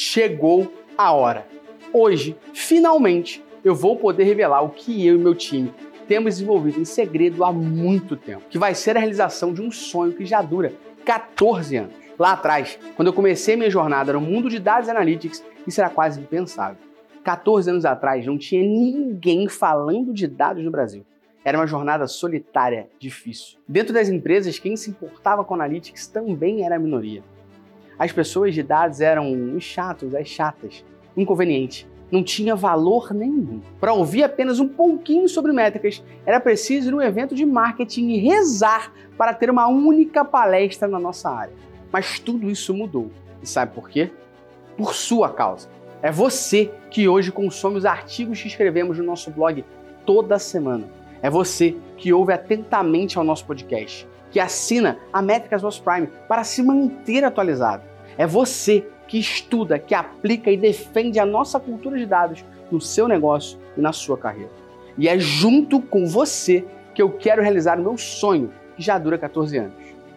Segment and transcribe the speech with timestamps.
[0.00, 1.46] chegou a hora.
[1.92, 5.74] Hoje, finalmente, eu vou poder revelar o que eu e meu time
[6.08, 10.12] temos desenvolvido em segredo há muito tempo, que vai ser a realização de um sonho
[10.12, 10.72] que já dura
[11.04, 11.94] 14 anos.
[12.18, 16.18] Lá atrás, quando eu comecei minha jornada no mundo de dados analytics, isso era quase
[16.18, 16.78] impensável.
[17.22, 21.04] 14 anos atrás não tinha ninguém falando de dados no Brasil.
[21.44, 23.58] Era uma jornada solitária, difícil.
[23.68, 27.22] Dentro das empresas, quem se importava com analytics também era a minoria.
[28.00, 30.82] As pessoas de dados eram os chatos, as chatas,
[31.14, 31.86] inconvenientes.
[32.10, 33.60] Não tinha valor nenhum.
[33.78, 38.18] Para ouvir apenas um pouquinho sobre métricas, era preciso ir num evento de marketing e
[38.18, 41.52] rezar para ter uma única palestra na nossa área.
[41.92, 43.10] Mas tudo isso mudou.
[43.42, 44.10] E sabe por quê?
[44.78, 45.68] Por sua causa.
[46.00, 49.62] É você que hoje consome os artigos que escrevemos no nosso blog
[50.06, 50.88] toda semana.
[51.20, 56.44] É você que ouve atentamente ao nosso podcast, que assina a Métricas Boss Prime para
[56.44, 57.89] se manter atualizado.
[58.16, 63.08] É você que estuda, que aplica e defende a nossa cultura de dados no seu
[63.08, 64.50] negócio e na sua carreira.
[64.96, 69.18] E é junto com você que eu quero realizar o meu sonho, que já dura
[69.18, 69.74] 14 anos.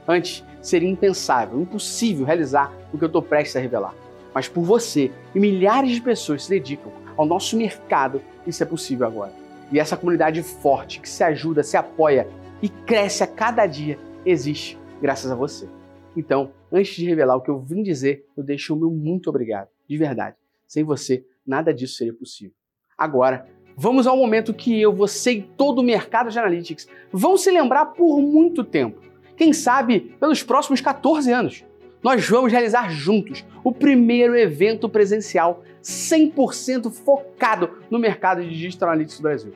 [0.08, 3.96] Antes, seria impensável, impossível realizar o que eu estou prestes a revelar
[4.34, 9.06] mas por você e milhares de pessoas se dedicam ao nosso mercado, isso é possível
[9.06, 9.32] agora.
[9.72, 12.28] E essa comunidade forte que se ajuda, se apoia
[12.62, 15.68] e cresce a cada dia existe graças a você.
[16.16, 19.70] Então, antes de revelar o que eu vim dizer, eu deixo o meu muito obrigado,
[19.88, 20.38] de verdade.
[20.68, 22.54] Sem você, nada disso seria possível.
[22.98, 27.52] Agora, vamos ao momento que eu, você e todo o mercado de analytics vão se
[27.52, 29.02] lembrar por muito tempo.
[29.36, 31.66] Quem sabe pelos próximos 14 anos
[32.04, 39.20] nós vamos realizar juntos o primeiro evento presencial 100% focado no mercado de Digital Analytics
[39.20, 39.54] do Brasil.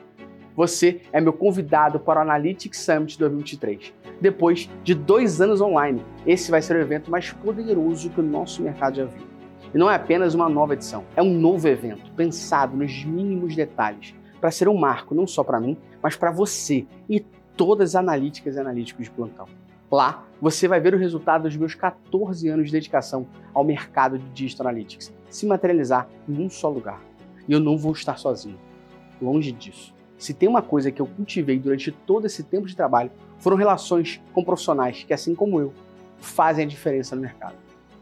[0.58, 3.94] Você é meu convidado para o Analytics Summit 2023.
[4.20, 8.60] Depois de dois anos online, esse vai ser o evento mais poderoso que o nosso
[8.60, 9.22] mercado já viu.
[9.72, 14.16] E não é apenas uma nova edição, é um novo evento pensado nos mínimos detalhes
[14.40, 17.20] para ser um marco não só para mim, mas para você e
[17.56, 19.46] todas as analíticas e analíticos de plantão.
[19.88, 24.28] Lá, você vai ver o resultado dos meus 14 anos de dedicação ao mercado de
[24.30, 27.00] Digital Analytics se materializar em um só lugar.
[27.46, 28.58] E eu não vou estar sozinho.
[29.22, 29.96] Longe disso.
[30.18, 34.20] Se tem uma coisa que eu cultivei durante todo esse tempo de trabalho, foram relações
[34.32, 35.72] com profissionais que, assim como eu,
[36.18, 37.54] fazem a diferença no mercado.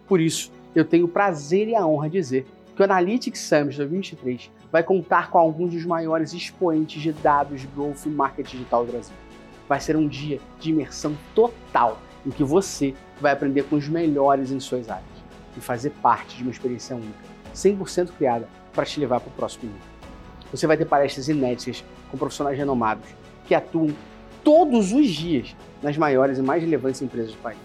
[0.09, 3.77] Por isso, eu tenho o prazer e a honra de dizer que o Analytics Summit
[3.77, 8.93] 2023 vai contar com alguns dos maiores expoentes de dados, growth e marketing digital do
[8.93, 9.15] Brasil
[9.69, 14.51] vai ser um dia de imersão total em que você vai aprender com os melhores
[14.51, 15.05] em suas áreas
[15.57, 17.19] e fazer parte de uma experiência única,
[17.55, 19.96] 100% criada para te levar para o próximo nível.
[20.57, 23.07] Você vai ter palestras inéditas com profissionais renomados
[23.47, 23.95] que atuam
[24.43, 27.59] todos os dias nas maiores e mais relevantes empresas do país.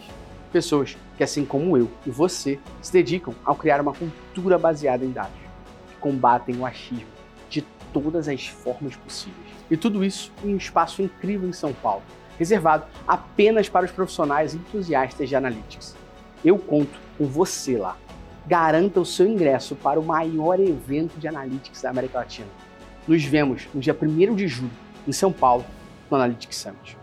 [0.51, 5.11] Pessoas que, assim como eu e você, se dedicam ao criar uma cultura baseada em
[5.11, 5.39] dados,
[5.87, 7.07] que combatem o achismo
[7.49, 7.61] de
[7.93, 12.03] todas as formas possíveis e tudo isso em um espaço incrível em São Paulo,
[12.37, 15.95] reservado apenas para os profissionais entusiastas de analytics.
[16.43, 17.95] Eu conto com você lá.
[18.45, 22.49] Garanta o seu ingresso para o maior evento de analytics da América Latina.
[23.07, 24.71] Nos vemos no dia 1 de julho,
[25.07, 25.65] em São Paulo,
[26.09, 27.00] no Analytics Summit.